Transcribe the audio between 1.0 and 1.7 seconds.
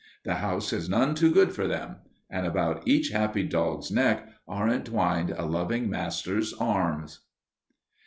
too good for